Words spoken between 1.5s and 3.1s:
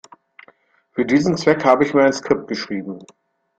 habe ich mir ein Skript geschrieben.